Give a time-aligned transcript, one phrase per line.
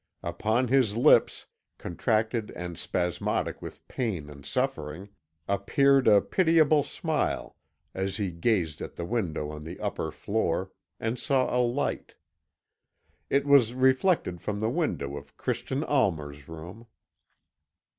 [0.23, 1.45] Upon his lips,
[1.77, 5.09] contracted and spasmodic with pain and suffering,
[5.47, 7.55] appeared a pitiable smile
[7.93, 12.15] as he gazed at a window on the upper floor, and saw a light.
[13.29, 16.87] It was reflected from the window of Christian Almer's room.